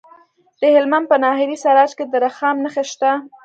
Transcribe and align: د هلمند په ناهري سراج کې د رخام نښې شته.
د 0.61 0.63
هلمند 0.75 1.05
په 1.11 1.15
ناهري 1.23 1.57
سراج 1.63 1.91
کې 1.97 2.05
د 2.07 2.13
رخام 2.25 2.55
نښې 2.63 2.83
شته. 2.91 3.11